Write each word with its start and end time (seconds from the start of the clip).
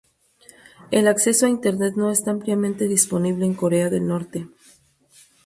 El 0.89 1.07
acceso 1.07 1.45
a 1.45 1.49
Internet 1.49 1.93
no 1.95 2.09
está 2.09 2.31
ampliamente 2.31 2.87
disponible 2.87 3.45
en 3.45 3.53
Corea 3.53 3.91
del 3.91 4.07
Norte. 4.07 4.47